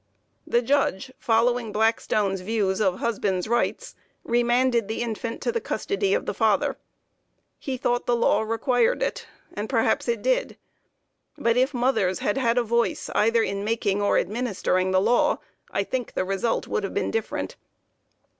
The 0.47 0.63
Judge, 0.63 1.13
following 1.19 1.71
Blackstone's 1.71 2.41
views 2.41 2.81
of 2.81 2.97
husband's 2.97 3.47
rights, 3.47 3.93
remanded 4.23 4.87
the 4.87 5.03
infant 5.03 5.41
to 5.43 5.51
the 5.51 5.61
custody 5.61 6.15
of 6.15 6.25
the 6.25 6.33
father. 6.33 6.75
He 7.59 7.77
thought 7.77 8.07
the 8.07 8.15
law 8.15 8.41
required 8.41 9.03
it, 9.03 9.27
and 9.53 9.69
perhaps 9.69 10.07
it 10.07 10.23
did; 10.23 10.57
but 11.37 11.55
if 11.55 11.71
mothers 11.71 12.17
had 12.17 12.39
had 12.39 12.57
a 12.57 12.63
voice, 12.63 13.11
either 13.13 13.43
in 13.43 13.63
making 13.63 14.01
or 14.01 14.17
in 14.17 14.25
administering 14.25 14.89
the 14.89 14.99
law, 14.99 15.37
I 15.69 15.83
think 15.83 16.13
the 16.15 16.25
result 16.25 16.67
would 16.67 16.83
have 16.83 16.95
been 16.95 17.11
different. 17.11 17.55